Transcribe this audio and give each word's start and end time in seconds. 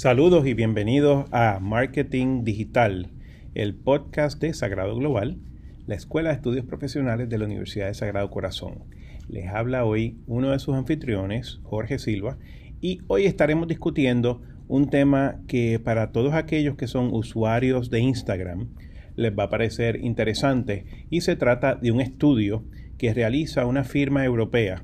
Saludos 0.00 0.46
y 0.46 0.54
bienvenidos 0.54 1.26
a 1.30 1.58
Marketing 1.60 2.42
Digital, 2.42 3.10
el 3.54 3.74
podcast 3.74 4.40
de 4.40 4.54
Sagrado 4.54 4.96
Global, 4.96 5.36
la 5.86 5.94
Escuela 5.94 6.30
de 6.30 6.36
Estudios 6.36 6.64
Profesionales 6.64 7.28
de 7.28 7.36
la 7.36 7.44
Universidad 7.44 7.88
de 7.88 7.92
Sagrado 7.92 8.30
Corazón. 8.30 8.84
Les 9.28 9.48
habla 9.48 9.84
hoy 9.84 10.16
uno 10.26 10.52
de 10.52 10.58
sus 10.58 10.74
anfitriones, 10.74 11.60
Jorge 11.64 11.98
Silva, 11.98 12.38
y 12.80 13.02
hoy 13.08 13.26
estaremos 13.26 13.68
discutiendo 13.68 14.40
un 14.68 14.88
tema 14.88 15.42
que 15.46 15.78
para 15.78 16.12
todos 16.12 16.32
aquellos 16.32 16.76
que 16.76 16.86
son 16.86 17.12
usuarios 17.12 17.90
de 17.90 18.00
Instagram 18.00 18.68
les 19.16 19.38
va 19.38 19.42
a 19.42 19.50
parecer 19.50 20.02
interesante 20.02 20.86
y 21.10 21.20
se 21.20 21.36
trata 21.36 21.74
de 21.74 21.92
un 21.92 22.00
estudio 22.00 22.64
que 22.96 23.12
realiza 23.12 23.66
una 23.66 23.84
firma 23.84 24.24
europea 24.24 24.82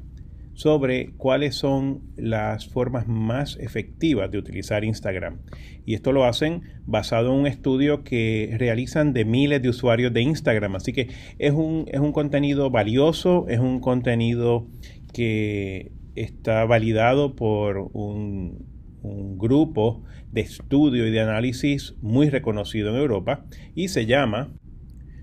sobre 0.56 1.12
cuáles 1.18 1.54
son 1.54 2.00
las 2.16 2.66
formas 2.66 3.06
más 3.06 3.58
efectivas 3.60 4.30
de 4.30 4.38
utilizar 4.38 4.84
Instagram. 4.84 5.42
Y 5.84 5.92
esto 5.92 6.12
lo 6.12 6.24
hacen 6.24 6.62
basado 6.86 7.28
en 7.28 7.40
un 7.40 7.46
estudio 7.46 8.04
que 8.04 8.56
realizan 8.58 9.12
de 9.12 9.26
miles 9.26 9.60
de 9.60 9.68
usuarios 9.68 10.14
de 10.14 10.22
Instagram. 10.22 10.74
Así 10.76 10.94
que 10.94 11.08
es 11.38 11.52
un, 11.52 11.84
es 11.88 12.00
un 12.00 12.10
contenido 12.10 12.70
valioso, 12.70 13.44
es 13.48 13.60
un 13.60 13.80
contenido 13.80 14.66
que 15.12 15.92
está 16.14 16.64
validado 16.64 17.36
por 17.36 17.90
un, 17.92 18.66
un 19.02 19.36
grupo 19.36 20.04
de 20.32 20.40
estudio 20.40 21.06
y 21.06 21.10
de 21.10 21.20
análisis 21.20 21.96
muy 22.00 22.30
reconocido 22.30 22.88
en 22.88 22.96
Europa 22.96 23.44
y 23.74 23.88
se 23.88 24.06
llama, 24.06 24.54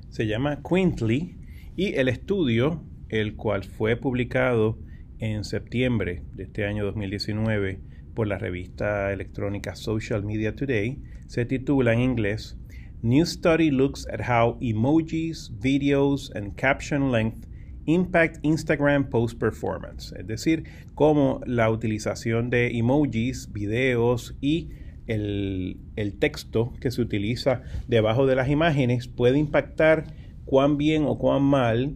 se 0.09 0.27
llama 0.27 0.61
Quintly 0.61 1.37
y 1.75 1.95
el 1.95 2.07
estudio, 2.07 2.83
el 3.09 3.35
cual 3.35 3.63
fue 3.63 3.95
publicado 3.95 4.77
en 5.23 5.45
septiembre 5.45 6.21
de 6.33 6.43
este 6.43 6.65
año 6.65 6.83
2019 6.83 7.79
por 8.13 8.27
la 8.27 8.37
revista 8.37 9.13
electrónica 9.13 9.73
Social 9.73 10.21
Media 10.21 10.53
Today. 10.53 11.01
Se 11.27 11.45
titula 11.45 11.93
en 11.93 12.01
inglés 12.01 12.57
New 13.01 13.25
Study 13.25 13.71
Looks 13.71 14.05
at 14.09 14.19
How 14.29 14.57
Emojis, 14.59 15.49
Videos 15.61 16.29
and 16.35 16.55
Caption 16.55 17.13
Length 17.13 17.47
Impact 17.85 18.39
Instagram 18.43 19.09
Post 19.09 19.39
Performance, 19.39 20.13
es 20.17 20.27
decir, 20.27 20.65
cómo 20.93 21.39
la 21.45 21.69
utilización 21.69 22.49
de 22.49 22.77
emojis, 22.77 23.51
videos 23.53 24.35
y 24.41 24.71
el, 25.07 25.77
texto 26.19 26.73
que 26.81 26.91
se 26.91 27.01
utiliza 27.01 27.61
debajo 27.87 28.25
de 28.25 28.35
las 28.35 28.49
imágenes 28.49 29.07
puede 29.07 29.37
impactar 29.37 30.05
cuán 30.43 30.77
bien 30.77 31.05
o 31.05 31.17
cuán 31.17 31.43
mal 31.43 31.95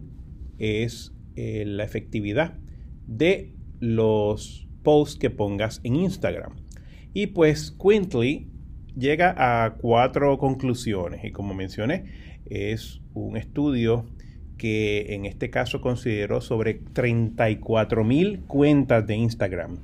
es 0.58 1.12
eh, 1.36 1.64
la 1.66 1.84
efectividad 1.84 2.58
de 3.08 3.52
los 3.80 4.68
posts 4.84 5.18
que 5.18 5.30
pongas 5.30 5.80
en 5.82 5.96
Instagram. 5.96 6.52
Y 7.12 7.28
pues 7.28 7.72
Quintly 7.72 8.46
llega 8.96 9.34
a 9.36 9.74
cuatro 9.74 10.38
conclusiones 10.38 11.24
y 11.24 11.32
como 11.32 11.54
mencioné 11.54 12.04
es 12.46 13.00
un 13.14 13.36
estudio 13.36 14.06
que 14.56 15.14
en 15.14 15.24
este 15.24 15.50
caso 15.50 15.80
consideró 15.80 16.40
sobre 16.40 16.74
34 16.74 18.04
mil 18.04 18.40
cuentas 18.40 19.06
de 19.06 19.16
Instagram. 19.16 19.78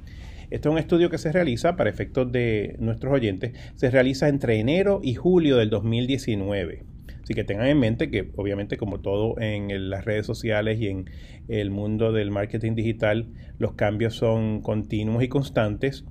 Este 0.51 0.69
es 0.69 0.73
un 0.73 0.79
estudio 0.79 1.11
que 1.11 1.19
se 1.19 1.33
realiza 1.33 1.77
para 1.77 1.91
efectos 1.91 2.31
de 2.31 2.77
nuestros 2.79 3.13
oyentes, 3.13 3.53
se 3.77 3.91
realiza 3.91 4.29
entre 4.29 4.59
enero 4.59 5.01
y 5.03 5.15
julio 5.15 5.57
del 5.57 5.71
2019. 5.71 6.94
Así 7.25 7.33
que 7.33 7.43
tengan 7.43 7.69
en 7.69 7.81
mente 7.81 8.11
que 8.11 8.31
obviamente 8.37 8.77
como 8.77 9.01
todo 9.01 9.41
en 9.41 9.89
las 9.89 10.05
redes 10.05 10.27
sociales 10.27 10.79
y 10.79 10.89
en 10.89 11.11
el 11.49 11.71
mundo 11.71 12.13
del 12.13 12.31
marketing 12.31 12.75
digital, 12.75 13.33
los 13.59 13.73
cambios 13.73 14.15
son 14.15 14.61
continuos 14.61 15.25
y 15.25 15.29
constantes. 15.29 16.05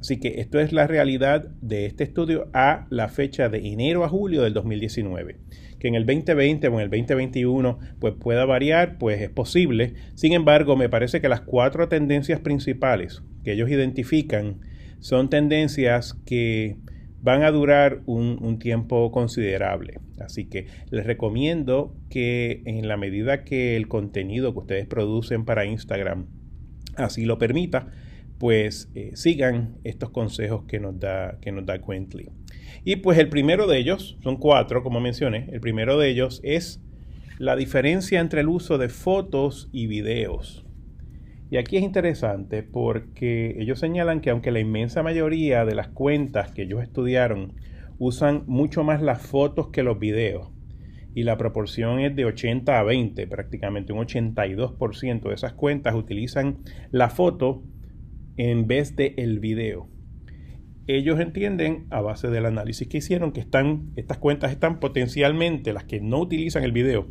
Así 0.00 0.20
que 0.20 0.40
esto 0.40 0.60
es 0.60 0.72
la 0.72 0.86
realidad 0.86 1.48
de 1.60 1.86
este 1.86 2.04
estudio 2.04 2.48
a 2.54 2.86
la 2.88 3.08
fecha 3.08 3.48
de 3.48 3.66
enero 3.66 4.04
a 4.04 4.08
julio 4.08 4.42
del 4.42 4.54
2019. 4.54 5.38
Que 5.80 5.88
en 5.88 5.96
el 5.96 6.06
2020 6.06 6.68
o 6.68 6.74
en 6.74 6.80
el 6.80 6.90
2021 6.90 7.78
pues 7.98 8.14
pueda 8.14 8.44
variar, 8.44 8.96
pues 8.96 9.20
es 9.20 9.28
posible. 9.28 9.94
Sin 10.14 10.34
embargo, 10.34 10.76
me 10.76 10.88
parece 10.88 11.20
que 11.20 11.28
las 11.28 11.40
cuatro 11.40 11.88
tendencias 11.88 12.38
principales 12.38 13.22
que 13.42 13.54
ellos 13.54 13.68
identifican 13.70 14.60
son 15.00 15.30
tendencias 15.30 16.14
que 16.24 16.76
van 17.22 17.42
a 17.42 17.50
durar 17.50 18.02
un, 18.06 18.58
tiempo 18.58 19.10
considerable. 19.10 19.98
Así 20.20 20.46
que 20.46 20.66
les 20.90 21.06
recomiendo 21.06 21.96
que 22.08 22.62
en 22.66 22.88
la 22.88 22.96
medida 22.96 23.44
que 23.44 23.76
el 23.76 23.88
contenido 23.88 24.52
que 24.52 24.58
ustedes 24.60 24.86
producen 24.86 25.44
para 25.44 25.64
Instagram 25.64 26.26
así 26.96 27.24
lo 27.24 27.38
permita, 27.38 27.88
pues 28.38 28.90
eh, 28.94 29.12
sigan 29.14 29.76
estos 29.84 30.10
consejos 30.10 30.64
que 30.64 30.80
nos 30.80 30.98
da, 30.98 31.38
que 31.40 31.52
nos 31.52 31.66
da 31.66 31.78
Quently. 31.78 32.30
Y 32.84 32.96
pues 32.96 33.18
el 33.18 33.28
primero 33.28 33.66
de 33.66 33.78
ellos, 33.78 34.16
son 34.22 34.36
cuatro 34.36 34.82
como 34.82 35.00
mencioné, 35.00 35.48
el 35.52 35.60
primero 35.60 35.98
de 35.98 36.08
ellos 36.08 36.40
es 36.42 36.80
la 37.38 37.56
diferencia 37.56 38.20
entre 38.20 38.40
el 38.40 38.48
uso 38.48 38.78
de 38.78 38.88
fotos 38.88 39.68
y 39.72 39.86
videos. 39.86 40.64
Y 41.50 41.56
aquí 41.56 41.76
es 41.76 41.82
interesante 41.82 42.62
porque 42.62 43.56
ellos 43.58 43.80
señalan 43.80 44.20
que 44.20 44.30
aunque 44.30 44.52
la 44.52 44.60
inmensa 44.60 45.02
mayoría 45.02 45.64
de 45.64 45.74
las 45.74 45.88
cuentas 45.88 46.52
que 46.52 46.62
ellos 46.62 46.82
estudiaron 46.82 47.54
usan 48.00 48.44
mucho 48.46 48.82
más 48.82 49.02
las 49.02 49.20
fotos 49.20 49.68
que 49.68 49.82
los 49.82 49.98
videos, 49.98 50.50
y 51.14 51.22
la 51.24 51.36
proporción 51.36 52.00
es 52.00 52.16
de 52.16 52.24
80 52.24 52.78
a 52.78 52.82
20, 52.82 53.26
prácticamente 53.26 53.92
un 53.92 54.00
82% 54.00 55.28
de 55.28 55.34
esas 55.34 55.52
cuentas 55.52 55.94
utilizan 55.94 56.60
la 56.90 57.10
foto 57.10 57.62
en 58.36 58.66
vez 58.66 58.96
de 58.96 59.14
el 59.18 59.38
video. 59.38 59.88
Ellos 60.86 61.20
entienden, 61.20 61.86
a 61.90 62.00
base 62.00 62.28
del 62.28 62.46
análisis 62.46 62.88
que 62.88 62.98
hicieron, 62.98 63.32
que 63.32 63.40
están, 63.40 63.92
estas 63.96 64.16
cuentas 64.16 64.50
están 64.50 64.80
potencialmente, 64.80 65.74
las 65.74 65.84
que 65.84 66.00
no 66.00 66.20
utilizan 66.20 66.64
el 66.64 66.72
video, 66.72 67.06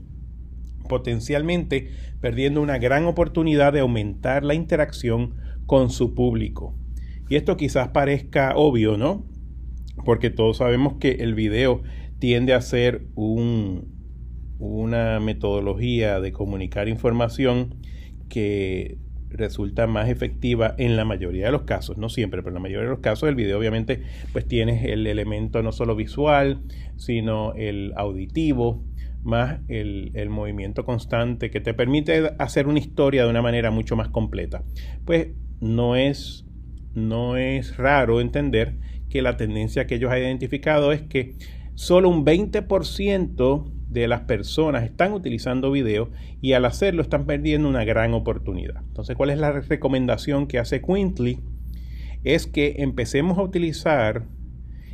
potencialmente 0.89 1.89
perdiendo 2.19 2.63
una 2.63 2.79
gran 2.79 3.05
oportunidad 3.05 3.73
de 3.73 3.81
aumentar 3.81 4.43
la 4.43 4.55
interacción 4.55 5.35
con 5.67 5.91
su 5.91 6.15
público. 6.15 6.75
Y 7.29 7.35
esto 7.35 7.57
quizás 7.57 7.89
parezca 7.89 8.53
obvio, 8.55 8.97
¿no? 8.97 9.27
Porque 10.05 10.29
todos 10.29 10.57
sabemos 10.57 10.95
que 10.99 11.11
el 11.11 11.33
video 11.33 11.81
tiende 12.19 12.53
a 12.53 12.61
ser 12.61 13.03
un, 13.15 13.87
una 14.59 15.19
metodología 15.19 16.19
de 16.19 16.31
comunicar 16.31 16.87
información 16.87 17.75
que 18.29 18.97
resulta 19.29 19.87
más 19.87 20.09
efectiva 20.09 20.73
en 20.77 20.95
la 20.95 21.05
mayoría 21.05 21.45
de 21.45 21.51
los 21.51 21.61
casos, 21.63 21.97
no 21.97 22.09
siempre, 22.09 22.41
pero 22.41 22.49
en 22.49 22.55
la 22.55 22.59
mayoría 22.61 22.85
de 22.85 22.91
los 22.91 22.99
casos 22.99 23.29
el 23.29 23.35
video 23.35 23.59
obviamente 23.59 24.01
pues 24.33 24.47
tienes 24.47 24.83
el 24.85 25.05
elemento 25.05 25.61
no 25.61 25.71
solo 25.71 25.95
visual, 25.95 26.61
sino 26.97 27.53
el 27.53 27.93
auditivo, 27.95 28.83
más 29.23 29.59
el, 29.67 30.29
movimiento 30.29 30.85
constante 30.85 31.51
que 31.51 31.59
te 31.59 31.73
permite 31.73 32.31
hacer 32.39 32.67
una 32.67 32.79
historia 32.79 33.23
de 33.23 33.29
una 33.29 33.41
manera 33.41 33.71
mucho 33.71 33.95
más 33.95 34.09
completa. 34.09 34.63
Pues 35.05 35.29
no 35.59 35.95
es, 35.95 36.45
no 37.07 37.37
es 37.37 37.77
raro 37.77 38.21
entender 38.21 38.75
que 39.09 39.21
la 39.21 39.37
tendencia 39.37 39.87
que 39.87 39.95
ellos 39.95 40.11
han 40.11 40.19
identificado 40.19 40.91
es 40.91 41.01
que 41.01 41.35
solo 41.75 42.09
un 42.09 42.25
20% 42.25 43.71
de 43.89 44.07
las 44.07 44.21
personas 44.21 44.83
están 44.83 45.13
utilizando 45.13 45.71
video 45.71 46.11
y 46.41 46.53
al 46.53 46.65
hacerlo 46.65 47.01
están 47.01 47.25
perdiendo 47.25 47.67
una 47.67 47.83
gran 47.83 48.13
oportunidad. 48.13 48.83
Entonces, 48.87 49.15
¿cuál 49.15 49.31
es 49.31 49.39
la 49.39 49.51
recomendación 49.51 50.47
que 50.47 50.59
hace 50.59 50.81
Quintly? 50.81 51.39
Es 52.23 52.45
que 52.45 52.75
empecemos 52.79 53.37
a 53.37 53.43
utilizar 53.43 54.27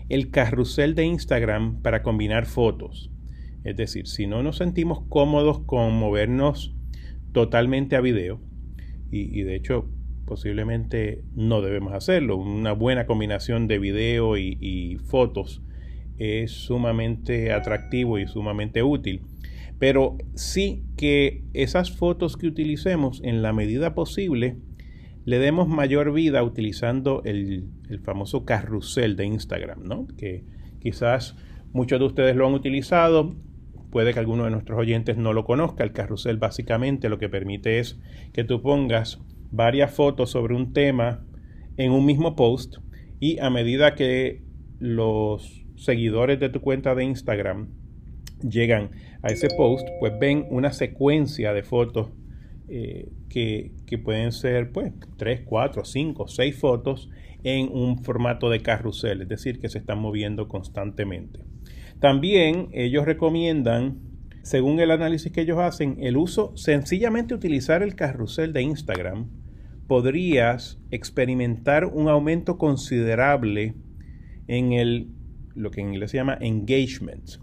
el 0.08 0.30
carrusel 0.30 0.96
de 0.96 1.06
Instagram 1.06 1.82
para 1.82 2.04
combinar 2.04 2.46
fotos. 2.46 3.12
Es 3.64 3.76
decir, 3.76 4.08
si 4.08 4.28
no 4.28 4.44
nos 4.44 4.58
sentimos 4.58 5.02
cómodos 5.10 5.60
con 5.66 5.94
movernos 5.94 6.76
totalmente 7.34 7.96
a 7.96 8.02
video, 8.02 8.40
y, 9.12 9.44
de 9.44 9.56
hecho 9.56 9.90
posiblemente 10.26 11.24
no 11.36 11.62
debemos 11.62 11.94
hacerlo, 11.94 12.38
una 12.38 12.74
buena 12.74 13.06
combinación 13.06 13.68
de 13.68 13.80
video 13.80 14.38
y, 14.38 14.98
fotos 15.06 15.62
es 16.18 16.52
sumamente 16.52 17.52
atractivo 17.52 18.18
y 18.20 18.28
sumamente 18.28 18.84
útil. 18.84 19.22
Pero 19.80 20.18
sí 20.34 20.84
que 20.96 21.44
esas 21.54 21.92
fotos 21.92 22.38
que 22.38 22.48
utilicemos 22.48 23.22
en 23.24 23.42
la 23.42 23.52
medida 23.52 23.94
posible 23.94 24.58
le 25.26 25.40
demos 25.40 25.68
mayor 25.68 26.14
vida 26.14 26.42
utilizando 26.44 27.22
el, 27.26 27.68
el, 27.90 28.00
famoso 28.00 28.46
carrusel 28.46 29.18
de 29.18 29.26
Instagram, 29.26 29.84
¿no? 29.84 30.08
Que 30.18 30.46
quizás 30.80 31.36
muchos 31.74 32.00
de 32.00 32.06
ustedes 32.06 32.36
lo 32.36 32.48
han 32.48 32.54
utilizado 32.54 33.36
puede 33.96 34.14
que 34.14 34.20
alguno 34.20 34.44
de 34.44 34.52
nuestros 34.52 34.78
oyentes 34.78 35.16
no 35.16 35.32
lo 35.32 35.46
conozca. 35.46 35.86
El 35.86 35.94
carrusel 35.94 36.36
básicamente 36.36 37.08
lo 37.08 37.18
que 37.18 37.30
permite 37.30 37.80
es 37.80 37.98
que 38.34 38.44
tú 38.44 38.62
pongas 38.62 39.22
varias 39.56 39.94
fotos 39.94 40.32
sobre 40.32 40.56
un 40.56 40.74
tema 40.74 41.26
en 41.78 41.92
un 41.92 42.06
mismo 42.06 42.36
post 42.36 42.78
y 43.20 43.40
a 43.40 43.50
medida 43.50 43.96
que 43.96 44.44
los 44.80 45.66
seguidores 45.76 46.40
de 46.40 46.50
tu 46.50 46.62
cuenta 46.62 46.96
de 46.96 47.04
Instagram 47.04 47.70
llegan 48.42 48.92
a 49.22 49.28
ese 49.28 49.48
post, 49.50 49.88
pues 50.00 50.14
ven 50.20 50.46
una 50.50 50.72
secuencia 50.72 51.54
de 51.54 51.64
fotos 51.64 52.10
eh, 52.68 53.10
que, 53.30 53.72
que 53.86 53.98
pueden 53.98 54.32
ser 54.32 54.72
pues 54.72 54.92
3, 55.18 55.42
4, 55.46 55.86
5, 55.86 56.28
6 56.28 56.58
fotos 56.58 57.10
en 57.44 57.70
un 57.72 58.04
formato 58.04 58.50
de 58.50 58.62
carrusel, 58.62 59.22
es 59.22 59.28
decir, 59.28 59.60
que 59.60 59.70
se 59.70 59.78
están 59.78 60.00
moviendo 60.00 60.48
constantemente. 60.48 61.42
También 62.00 62.70
ellos 62.74 63.06
recomiendan, 63.06 64.00
según 64.42 64.80
el 64.80 64.92
análisis 64.92 65.32
que 65.32 65.42
ellos 65.42 65.60
hacen, 65.60 65.98
el 66.02 66.18
uso, 66.18 66.58
sencillamente 66.58 67.34
utilizar 67.34 67.84
el 67.84 67.96
carrusel 67.96 68.52
de 68.52 68.64
Instagram, 68.64 69.30
podrías 69.88 70.80
experimentar 70.92 71.86
un 71.86 72.10
aumento 72.10 72.58
considerable 72.58 73.76
en 74.48 74.74
el, 74.74 75.10
lo 75.56 75.72
que 75.72 75.82
en 75.82 75.94
inglés 75.94 76.12
se 76.12 76.18
llama 76.18 76.38
engagement, 76.42 77.42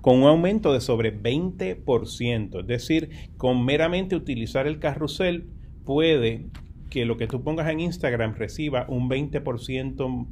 con 0.00 0.18
un 0.18 0.24
aumento 0.24 0.72
de 0.72 0.80
sobre 0.80 1.16
20%. 1.18 2.60
Es 2.60 2.66
decir, 2.66 3.10
con 3.36 3.64
meramente 3.64 4.16
utilizar 4.16 4.66
el 4.66 4.78
carrusel 4.78 5.48
puede 5.84 6.46
que 6.90 7.04
lo 7.04 7.16
que 7.16 7.26
tú 7.26 7.42
pongas 7.42 7.68
en 7.68 7.80
Instagram 7.80 8.34
reciba 8.34 8.86
un 8.88 9.08
20% 9.10 10.26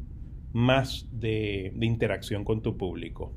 más 0.53 1.07
de, 1.13 1.73
de 1.75 1.87
interacción 1.87 2.45
con 2.45 2.63
tu 2.63 2.77
público. 2.77 3.35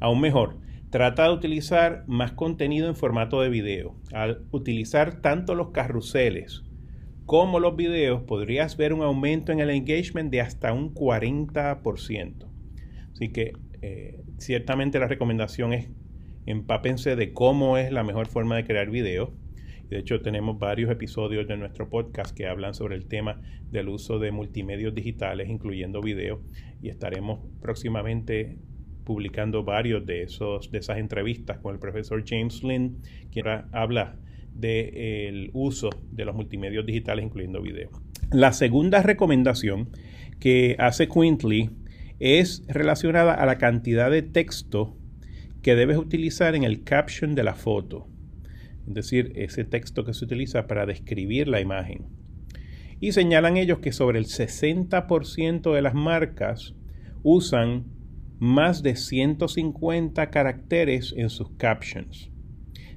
Aún 0.00 0.20
mejor, 0.20 0.58
trata 0.90 1.24
de 1.24 1.34
utilizar 1.34 2.04
más 2.06 2.32
contenido 2.32 2.88
en 2.88 2.96
formato 2.96 3.40
de 3.40 3.48
video. 3.48 3.96
Al 4.12 4.46
utilizar 4.50 5.20
tanto 5.20 5.54
los 5.54 5.70
carruseles 5.70 6.63
como 7.26 7.58
los 7.58 7.76
videos, 7.76 8.22
podrías 8.22 8.76
ver 8.76 8.92
un 8.92 9.02
aumento 9.02 9.52
en 9.52 9.60
el 9.60 9.70
engagement 9.70 10.30
de 10.30 10.40
hasta 10.40 10.72
un 10.72 10.94
40%. 10.94 12.48
Así 13.12 13.28
que 13.30 13.52
eh, 13.82 14.22
ciertamente 14.38 14.98
la 14.98 15.08
recomendación 15.08 15.72
es 15.72 15.88
empápense 16.46 17.16
de 17.16 17.32
cómo 17.32 17.78
es 17.78 17.92
la 17.92 18.04
mejor 18.04 18.26
forma 18.26 18.56
de 18.56 18.64
crear 18.64 18.90
videos. 18.90 19.30
De 19.88 19.98
hecho, 19.98 20.20
tenemos 20.20 20.58
varios 20.58 20.90
episodios 20.90 21.46
de 21.46 21.56
nuestro 21.56 21.88
podcast 21.88 22.36
que 22.36 22.46
hablan 22.46 22.74
sobre 22.74 22.96
el 22.96 23.06
tema 23.06 23.40
del 23.70 23.88
uso 23.88 24.18
de 24.18 24.30
multimedios 24.30 24.94
digitales, 24.94 25.48
incluyendo 25.48 26.00
video, 26.00 26.42
y 26.82 26.88
estaremos 26.88 27.40
próximamente 27.60 28.58
publicando 29.04 29.62
varios 29.62 30.04
de, 30.06 30.22
esos, 30.22 30.70
de 30.70 30.78
esas 30.78 30.98
entrevistas 30.98 31.58
con 31.58 31.74
el 31.74 31.80
profesor 31.80 32.24
James 32.26 32.62
Lynn, 32.62 32.98
quien 33.30 33.46
habla 33.72 34.16
del 34.54 35.50
uso 35.52 35.90
de 36.10 36.24
los 36.24 36.34
multimedios 36.34 36.86
digitales, 36.86 37.24
incluyendo 37.24 37.60
video. 37.60 37.90
La 38.30 38.52
segunda 38.52 39.02
recomendación 39.02 39.90
que 40.40 40.76
hace 40.78 41.08
Quintly 41.08 41.70
es 42.18 42.64
relacionada 42.68 43.34
a 43.34 43.46
la 43.46 43.58
cantidad 43.58 44.10
de 44.10 44.22
texto 44.22 44.96
que 45.62 45.74
debes 45.74 45.96
utilizar 45.96 46.54
en 46.54 46.64
el 46.64 46.84
caption 46.84 47.34
de 47.34 47.42
la 47.42 47.54
foto, 47.54 48.06
es 48.86 48.94
decir, 48.94 49.32
ese 49.34 49.64
texto 49.64 50.04
que 50.04 50.14
se 50.14 50.24
utiliza 50.24 50.66
para 50.66 50.86
describir 50.86 51.48
la 51.48 51.60
imagen. 51.60 52.06
Y 53.00 53.12
señalan 53.12 53.56
ellos 53.56 53.78
que 53.78 53.92
sobre 53.92 54.18
el 54.18 54.26
60% 54.26 55.74
de 55.74 55.82
las 55.82 55.94
marcas 55.94 56.74
usan 57.22 57.86
más 58.38 58.82
de 58.82 58.96
150 58.96 60.30
caracteres 60.30 61.14
en 61.16 61.30
sus 61.30 61.50
captions. 61.56 62.30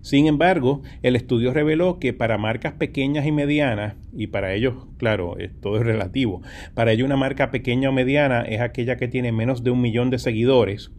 Sin 0.01 0.27
embargo, 0.27 0.81
el 1.01 1.15
estudio 1.15 1.53
reveló 1.53 1.99
que 1.99 2.13
para 2.13 2.37
marcas 2.37 2.73
pequeñas 2.73 3.25
y 3.25 3.31
medianas, 3.31 3.95
y 4.13 4.27
para 4.27 4.53
ellos, 4.53 4.87
claro, 4.97 5.35
todo 5.61 5.77
es 5.77 5.85
relativo, 5.85 6.41
para 6.73 6.91
ellos 6.91 7.05
una 7.05 7.17
marca 7.17 7.51
pequeña 7.51 7.89
o 7.89 7.93
mediana 7.93 8.41
es 8.41 8.61
aquella 8.61 8.97
que 8.97 9.07
tiene 9.07 9.31
menos 9.31 9.63
de 9.63 9.71
un 9.71 9.81
millón 9.81 10.09
de 10.09 10.19
seguidores, 10.19 10.91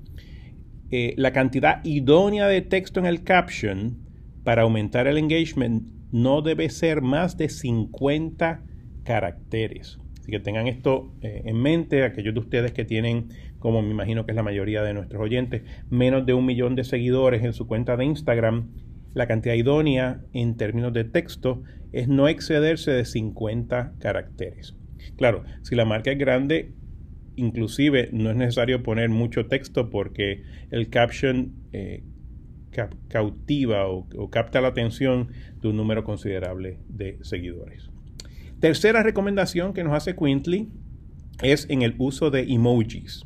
eh, 0.91 1.15
la 1.17 1.33
cantidad 1.33 1.85
idónea 1.85 2.47
de 2.47 2.63
texto 2.63 2.99
en 2.99 3.07
el 3.07 3.23
caption 3.23 3.99
para 4.43 4.63
aumentar 4.63 5.07
el 5.07 5.19
engagement 5.19 5.91
no 6.11 6.41
debe 6.41 6.71
ser 6.71 7.03
más 7.03 7.37
de 7.37 7.51
50 7.51 8.63
caracteres. 9.05 9.99
Así 10.19 10.31
que 10.31 10.41
tengan 10.41 10.67
esto 10.67 11.13
eh, 11.21 11.43
en 11.45 11.61
mente, 11.61 12.05
aquellos 12.05 12.33
de 12.33 12.41
ustedes 12.41 12.73
que 12.73 12.87
tienen, 12.87 13.29
como 13.59 13.83
me 13.83 13.91
imagino 13.91 14.25
que 14.25 14.33
es 14.33 14.37
la 14.37 14.43
mayoría 14.43 14.83
de 14.83 14.95
nuestros 14.95 15.23
oyentes, 15.23 15.63
menos 15.91 16.27
de 16.27 16.35
un 16.35 16.47
millón 16.47 16.75
de 16.75 16.85
seguidores 16.85 17.45
en 17.45 17.53
su 17.53 17.67
cuenta 17.67 17.97
de 17.97 18.05
Instagram, 18.05 18.69
la 19.15 19.27
cantidad 19.27 19.55
idónea 19.55 20.21
en 20.33 20.57
términos 20.57 20.93
de 20.93 21.05
texto 21.05 21.63
es 21.93 22.09
no 22.09 22.29
excederse 22.29 22.91
de 22.91 23.05
50 23.05 23.95
caracteres. 23.99 24.77
Claro, 25.17 25.45
si 25.63 25.75
la 25.75 25.85
marca 25.85 26.11
es 26.13 26.19
grande, 26.19 26.73
inclusive 27.37 28.11
no 28.13 28.31
es 28.31 28.37
necesario 28.37 28.83
poner 28.83 29.09
mucho 29.09 29.47
texto 29.47 29.91
porque 29.91 30.43
el 30.71 30.91
caption 30.91 31.55
eh, 31.73 32.05
cautiva 33.09 33.89
o 33.89 34.31
capta 34.31 34.61
la 34.61 34.69
atención 34.69 35.29
de 35.61 35.69
un 35.69 35.77
número 35.77 36.05
considerable 36.05 36.79
de 36.89 37.19
seguidores. 37.23 37.91
Tercera 38.61 39.05
recomendación 39.05 39.73
que 39.73 39.85
nos 39.85 39.95
hace 39.95 40.17
Quintly 40.17 40.69
es 41.43 41.67
en 41.71 41.83
el 41.83 41.95
uso 41.99 42.31
de 42.31 42.43
emojis. 42.43 43.25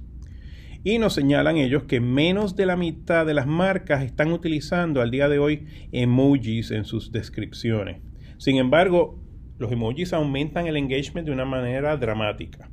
Y 0.84 0.98
nos 0.98 1.14
señalan 1.14 1.58
ellos 1.58 1.84
que 1.84 2.00
menos 2.00 2.56
de 2.56 2.66
la 2.66 2.76
mitad 2.76 3.24
de 3.24 3.34
las 3.34 3.46
marcas 3.46 4.02
están 4.02 4.32
utilizando 4.32 5.00
al 5.00 5.12
día 5.12 5.28
de 5.28 5.38
hoy 5.38 5.66
emojis 5.92 6.72
en 6.72 6.84
sus 6.84 7.12
descripciones. 7.12 8.02
Sin 8.38 8.56
embargo, 8.56 9.22
los 9.58 9.70
emojis 9.70 10.12
aumentan 10.12 10.66
el 10.66 10.76
engagement 10.76 11.26
de 11.26 11.32
una 11.32 11.44
manera 11.44 11.96
dramática. 11.96 12.68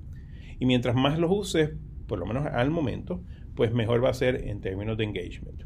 Y 0.59 0.65
mientras 0.65 0.95
más 0.95 1.19
los 1.19 1.29
uses, 1.31 1.71
por 2.07 2.17
lo 2.17 2.25
menos 2.25 2.47
al 2.47 2.71
momento, 2.71 3.23
pues 3.55 3.73
mejor 3.73 4.03
va 4.03 4.09
a 4.09 4.13
ser 4.15 4.47
en 4.47 4.59
términos 4.59 4.97
de 4.97 5.03
engagement. 5.03 5.63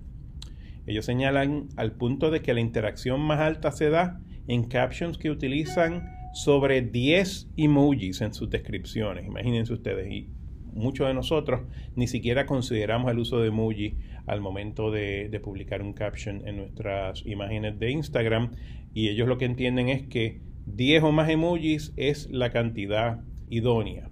Ellos 0.85 1.05
señalan 1.05 1.69
al 1.77 1.93
punto 1.93 2.29
de 2.29 2.41
que 2.41 2.53
la 2.53 2.59
interacción 2.59 3.21
más 3.21 3.39
alta 3.39 3.71
se 3.71 3.89
da 3.89 4.19
en 4.47 4.65
captions 4.65 5.17
que 5.17 5.29
utilizan 5.29 6.09
sobre 6.33 6.81
10 6.81 7.51
emojis 7.55 8.19
en 8.19 8.33
sus 8.33 8.49
descripciones. 8.49 9.25
Imagínense 9.25 9.71
ustedes, 9.71 10.11
y 10.11 10.29
muchos 10.73 11.07
de 11.07 11.13
nosotros 11.13 11.61
ni 11.95 12.07
siquiera 12.07 12.45
consideramos 12.45 13.11
el 13.11 13.19
uso 13.19 13.39
de 13.39 13.47
emoji 13.47 13.95
al 14.25 14.41
momento 14.41 14.91
de, 14.91 15.39
publicar 15.43 15.81
un 15.81 15.93
caption 15.93 16.47
en 16.47 16.57
nuestras 16.57 17.25
imágenes 17.25 17.79
de 17.79 17.91
Instagram. 17.91 18.51
Y 18.93 19.09
ellos 19.09 19.27
lo 19.27 19.37
que 19.37 19.45
entienden 19.45 19.89
es 19.89 20.07
que 20.07 20.41
10 20.65 21.03
o 21.03 21.11
más 21.11 21.29
emojis 21.29 21.93
es 21.97 22.29
la 22.31 22.51
cantidad 22.51 23.21
idónea. 23.49 24.09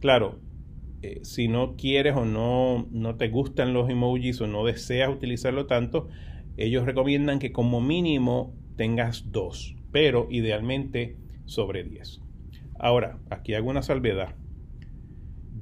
Claro, 0.00 0.40
eh, 1.02 1.20
si 1.22 1.48
no 1.48 1.76
quieres 1.76 2.14
o 2.16 2.24
no, 2.24 2.86
no 2.90 3.16
te 3.16 3.28
gustan 3.28 3.72
los 3.72 3.90
emojis 3.90 4.40
o 4.40 4.46
no 4.46 4.64
deseas 4.64 5.10
utilizarlo 5.10 5.66
tanto, 5.66 6.08
ellos 6.56 6.84
recomiendan 6.84 7.38
que 7.38 7.52
como 7.52 7.80
mínimo 7.80 8.54
tengas 8.76 9.32
dos, 9.32 9.76
pero 9.90 10.28
idealmente 10.30 11.16
sobre 11.46 11.84
10. 11.84 12.20
Ahora, 12.78 13.18
aquí 13.30 13.54
hago 13.54 13.70
una 13.70 13.82
salvedad. 13.82 14.34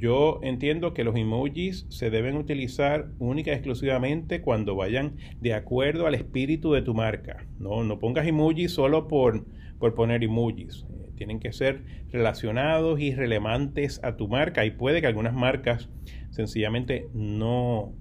Yo 0.03 0.41
entiendo 0.43 0.95
que 0.95 1.05
los 1.05 1.15
emojis 1.15 1.87
se 1.89 2.11
deben 2.11 2.37
utilizar 2.37 3.13
única 3.21 3.53
y 3.53 3.55
exclusivamente 3.55 4.43
cuando 4.43 4.75
vayan 4.75 5.15
de 5.41 5.55
acuerdo 5.55 6.09
al 6.09 6.17
espíritu 6.17 6.73
de 6.73 6.83
tu 6.83 6.93
marca. 6.93 7.47
No, 7.61 7.85
no 7.85 8.01
pongas 8.01 8.27
emojis 8.27 8.73
solo 8.73 9.07
por, 9.07 9.47
por 9.79 9.95
poner 9.95 10.25
emojis. 10.25 10.85
Eh, 10.91 11.13
tienen 11.15 11.39
que 11.39 11.53
ser 11.53 11.85
relacionados 12.11 12.99
y 12.99 13.15
relevantes 13.15 14.01
a 14.03 14.17
tu 14.17 14.27
marca. 14.27 14.65
Y 14.65 14.73
puede 14.73 15.01
que 15.01 15.07
algunas 15.07 15.35
marcas 15.35 15.89
sencillamente 16.31 17.07
no, 17.15 17.95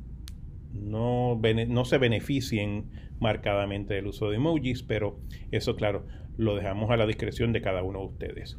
no, 0.74 1.40
no 1.40 1.86
se 1.86 2.00
beneficien 2.00 2.90
marcadamente 3.20 3.94
del 3.94 4.08
uso 4.08 4.32
de 4.32 4.38
emojis, 4.38 4.82
pero 4.82 5.20
eso, 5.52 5.76
claro, 5.76 6.08
lo 6.36 6.56
dejamos 6.56 6.90
a 6.90 6.98
la 6.98 7.06
discreción 7.06 7.54
de 7.54 7.62
cada 7.62 7.84
uno 7.84 8.00
de 8.00 8.06
ustedes. 8.06 8.58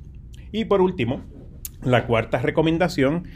Y 0.53 0.67
por 0.67 0.81
último, 0.81 1.25
la 1.85 2.07
cuarta 2.07 2.39
recomendación 2.39 3.29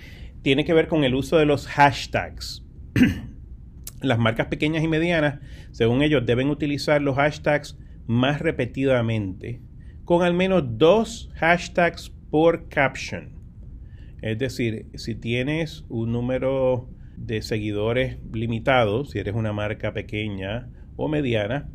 tiene 0.42 0.64
que 0.64 0.74
ver 0.74 0.88
con 0.88 1.04
el 1.04 1.14
uso 1.14 1.38
de 1.38 1.46
los 1.46 1.66
hashtags. 1.66 2.64
Las 4.02 4.18
marcas 4.18 4.46
pequeñas 4.46 4.84
y 4.84 4.88
medianas, 4.88 5.40
según 5.72 6.02
ellos, 6.02 6.24
deben 6.26 6.50
utilizar 6.50 7.00
los 7.00 7.16
hashtags 7.16 7.78
más 8.06 8.40
repetidamente, 8.40 9.62
con 10.04 10.22
al 10.22 10.34
menos 10.34 10.62
dos 10.78 11.30
hashtags 11.34 12.12
por 12.30 12.68
caption. 12.68 13.30
Es 14.20 14.38
decir, 14.38 14.86
si 14.94 15.14
tienes 15.14 15.84
un 15.88 16.12
número 16.12 16.88
de 17.16 17.42
seguidores 17.42 18.18
limitado, 18.32 19.06
si 19.06 19.18
eres 19.18 19.34
una 19.34 19.52
marca 19.52 19.92
pequeña 19.94 20.68
o 20.96 21.08
mediana, 21.08 21.70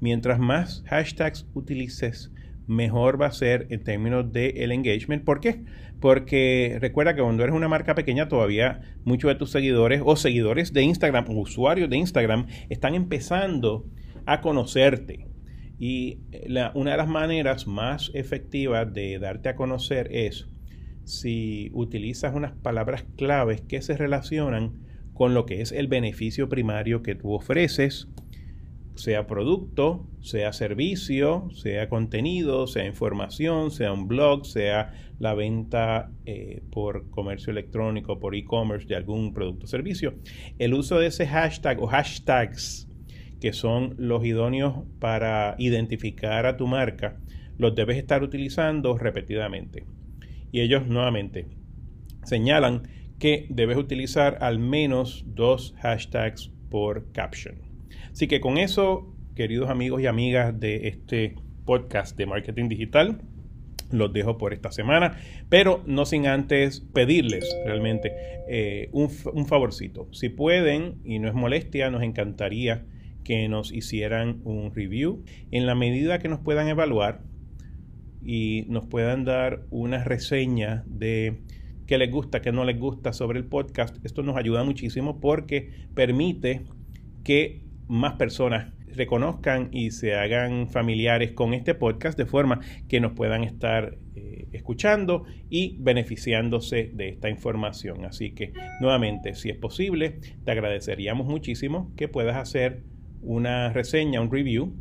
mientras 0.00 0.38
más 0.38 0.84
hashtags 0.86 1.46
utilices, 1.54 2.30
mejor 2.66 3.20
va 3.20 3.26
a 3.26 3.32
ser 3.32 3.66
en 3.70 3.84
términos 3.84 4.32
de 4.32 4.48
el 4.64 4.72
engagement. 4.72 5.24
¿Por 5.24 5.40
qué? 5.40 5.62
Porque 6.00 6.78
recuerda 6.80 7.14
que 7.14 7.22
cuando 7.22 7.42
eres 7.42 7.54
una 7.54 7.68
marca 7.68 7.94
pequeña, 7.94 8.28
todavía 8.28 8.80
muchos 9.04 9.28
de 9.28 9.34
tus 9.36 9.50
seguidores 9.50 10.02
o 10.04 10.16
seguidores 10.16 10.72
de 10.72 10.82
Instagram, 10.82 11.26
usuarios 11.30 11.88
de 11.88 11.96
Instagram, 11.96 12.46
están 12.68 12.94
empezando 12.94 13.86
a 14.26 14.40
conocerte. 14.40 15.26
Y 15.78 16.20
una 16.74 16.92
de 16.92 16.96
las 16.96 17.08
maneras 17.08 17.66
más 17.66 18.10
efectivas 18.14 18.92
de 18.92 19.18
darte 19.18 19.50
a 19.50 19.56
conocer 19.56 20.08
es 20.10 20.48
si 21.04 21.70
utilizas 21.72 22.34
unas 22.34 22.52
palabras 22.52 23.04
claves 23.16 23.60
que 23.60 23.82
se 23.82 23.96
relacionan 23.96 24.80
con 25.14 25.34
lo 25.34 25.46
que 25.46 25.60
es 25.60 25.72
el 25.72 25.86
beneficio 25.86 26.48
primario 26.48 27.02
que 27.02 27.14
tú 27.14 27.32
ofreces 27.32 28.08
sea 28.96 29.26
producto, 29.26 30.06
sea 30.20 30.52
servicio, 30.52 31.48
sea 31.54 31.88
contenido, 31.88 32.66
sea 32.66 32.86
información, 32.86 33.70
sea 33.70 33.92
un 33.92 34.08
blog, 34.08 34.46
sea 34.46 34.92
la 35.18 35.34
venta 35.34 36.10
eh, 36.24 36.62
por 36.70 37.08
comercio 37.10 37.50
electrónico, 37.50 38.18
por 38.18 38.34
e-commerce 38.34 38.86
de 38.86 38.96
algún 38.96 39.32
producto 39.32 39.64
o 39.64 39.68
servicio. 39.68 40.14
El 40.58 40.74
uso 40.74 40.98
de 40.98 41.06
ese 41.06 41.26
hashtag 41.26 41.80
o 41.80 41.86
hashtags, 41.86 42.88
que 43.40 43.52
son 43.52 43.94
los 43.98 44.24
idóneos 44.24 44.84
para 44.98 45.54
identificar 45.58 46.46
a 46.46 46.56
tu 46.56 46.66
marca, 46.66 47.20
los 47.58 47.74
debes 47.74 47.96
estar 47.96 48.22
utilizando 48.22 48.98
repetidamente. 48.98 49.84
Y 50.52 50.60
ellos 50.60 50.86
nuevamente 50.86 51.46
señalan 52.24 52.88
que 53.18 53.46
debes 53.50 53.76
utilizar 53.76 54.38
al 54.40 54.58
menos 54.58 55.24
dos 55.26 55.74
hashtags 55.78 56.50
por 56.70 57.10
caption. 57.12 57.65
Así 58.16 58.28
que 58.28 58.40
con 58.40 58.56
eso, 58.56 59.14
queridos 59.34 59.68
amigos 59.68 60.00
y 60.00 60.06
amigas 60.06 60.58
de 60.58 60.88
este 60.88 61.34
podcast 61.66 62.16
de 62.16 62.24
marketing 62.24 62.70
digital, 62.70 63.20
los 63.90 64.10
dejo 64.10 64.38
por 64.38 64.54
esta 64.54 64.72
semana, 64.72 65.18
pero 65.50 65.82
no 65.86 66.06
sin 66.06 66.26
antes 66.26 66.80
pedirles 66.80 67.44
realmente 67.66 68.12
eh, 68.48 68.88
un, 68.92 69.10
un 69.34 69.44
favorcito. 69.44 70.08
Si 70.12 70.30
pueden, 70.30 70.94
y 71.04 71.18
no 71.18 71.28
es 71.28 71.34
molestia, 71.34 71.90
nos 71.90 72.02
encantaría 72.02 72.86
que 73.22 73.50
nos 73.50 73.70
hicieran 73.70 74.40
un 74.44 74.74
review 74.74 75.22
en 75.50 75.66
la 75.66 75.74
medida 75.74 76.18
que 76.18 76.30
nos 76.30 76.40
puedan 76.40 76.68
evaluar 76.68 77.20
y 78.24 78.64
nos 78.70 78.86
puedan 78.86 79.26
dar 79.26 79.66
una 79.68 80.04
reseña 80.04 80.84
de 80.86 81.42
qué 81.86 81.98
les 81.98 82.10
gusta, 82.10 82.40
qué 82.40 82.50
no 82.50 82.64
les 82.64 82.78
gusta 82.80 83.12
sobre 83.12 83.40
el 83.40 83.44
podcast. 83.44 84.02
Esto 84.06 84.22
nos 84.22 84.38
ayuda 84.38 84.64
muchísimo 84.64 85.20
porque 85.20 85.70
permite 85.94 86.62
que 87.22 87.65
más 87.88 88.14
personas 88.14 88.72
reconozcan 88.96 89.68
y 89.72 89.90
se 89.90 90.14
hagan 90.14 90.68
familiares 90.68 91.32
con 91.32 91.54
este 91.54 91.74
podcast 91.74 92.18
de 92.18 92.26
forma 92.26 92.60
que 92.88 93.00
nos 93.00 93.12
puedan 93.12 93.44
estar 93.44 93.98
eh, 94.14 94.48
escuchando 94.52 95.24
y 95.50 95.76
beneficiándose 95.78 96.90
de 96.94 97.10
esta 97.10 97.28
información. 97.28 98.04
Así 98.04 98.32
que 98.32 98.52
nuevamente, 98.80 99.34
si 99.34 99.50
es 99.50 99.56
posible, 99.56 100.18
te 100.44 100.50
agradeceríamos 100.50 101.26
muchísimo 101.26 101.92
que 101.96 102.08
puedas 102.08 102.36
hacer 102.36 102.82
una 103.20 103.72
reseña, 103.72 104.20
un 104.20 104.32
review 104.32 104.74